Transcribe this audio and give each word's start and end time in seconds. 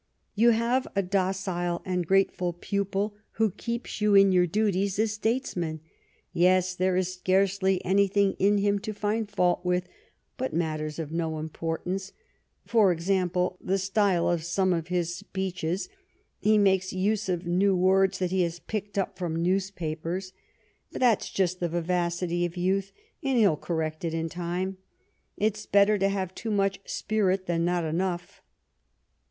"You 0.33 0.49
have 0.49 0.87
a 0.95 1.03
docile 1.03 1.83
and 1.85 2.07
grateful 2.07 2.53
pupil 2.53 3.15
who 3.33 3.53
helps 3.63 4.01
you 4.01 4.15
in 4.15 4.31
your 4.31 4.47
duties 4.47 4.97
as 4.97 5.11
statesman." 5.13 5.79
"Yes; 6.33 6.73
there 6.73 6.95
is 6.97 7.13
scarcely 7.13 7.85
anything 7.85 8.33
in 8.39 8.57
him 8.57 8.79
to 8.79 8.93
find 8.95 9.29
fault 9.29 9.63
with 9.63 9.87
but 10.37 10.55
matters 10.55 10.97
of 10.97 11.11
no 11.11 11.37
importance: 11.37 12.13
for 12.65 12.91
example, 12.91 13.59
the 13.63 13.77
style 13.77 14.27
of 14.27 14.43
some 14.43 14.73
of 14.73 14.87
his 14.87 15.13
speeches; 15.15 15.87
he 16.39 16.57
makes 16.57 16.91
use 16.91 17.29
of 17.29 17.45
new 17.45 17.75
words 17.75 18.17
that 18.17 18.31
he 18.31 18.41
has 18.41 18.57
picked 18.59 18.97
up 18.97 19.19
from 19.19 19.35
newspapers. 19.43 20.33
But 20.91 21.01
that's 21.01 21.29
just 21.29 21.59
the 21.59 21.69
vivacity 21.69 22.43
of 22.43 22.57
youth, 22.57 22.91
and 23.21 23.37
he'll 23.37 23.55
correct 23.55 24.03
it 24.03 24.15
in 24.15 24.29
time. 24.29 24.77
It's 25.37 25.67
better 25.67 25.99
to 25.99 26.09
have 26.09 26.33
too 26.33 26.49
much 26.49 26.79
spirit 26.89 27.45
than 27.45 27.63
not 27.63 27.85
enough." 27.85 28.41